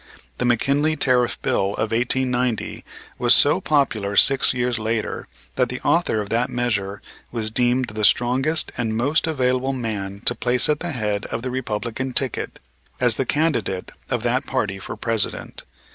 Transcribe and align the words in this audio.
The 0.39 0.45
McKinley 0.45 0.95
Tariff 0.95 1.39
Bill 1.43 1.73
of 1.75 1.91
1890 1.91 2.83
was 3.19 3.35
so 3.35 3.61
popular 3.61 4.15
six 4.15 4.51
years 4.51 4.79
later, 4.79 5.27
that 5.57 5.69
the 5.69 5.79
author 5.81 6.19
of 6.21 6.29
that 6.29 6.49
measure 6.49 7.03
was 7.31 7.51
deemed 7.51 7.89
the 7.89 8.03
strongest 8.03 8.71
and 8.79 8.97
most 8.97 9.27
available 9.27 9.73
man 9.73 10.21
to 10.25 10.33
place 10.33 10.67
at 10.69 10.79
the 10.79 10.89
head 10.93 11.27
of 11.27 11.43
the 11.43 11.51
Republican 11.51 12.13
ticket 12.13 12.57
as 12.99 13.13
the 13.13 13.27
candidate 13.27 13.91
of 14.09 14.23
that 14.23 14.47
party 14.47 14.79
for 14.79 14.97
President. 14.97 15.65